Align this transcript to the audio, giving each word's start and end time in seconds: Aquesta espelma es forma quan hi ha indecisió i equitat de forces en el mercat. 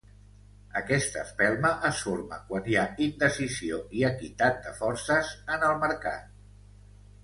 Aquesta 0.79 1.21
espelma 1.23 1.71
es 1.91 2.01
forma 2.07 2.41
quan 2.49 2.71
hi 2.73 2.79
ha 2.79 2.87
indecisió 3.11 3.81
i 4.01 4.09
equitat 4.13 4.61
de 4.67 4.77
forces 4.85 5.35
en 5.57 5.71
el 5.73 5.83
mercat. 5.89 6.31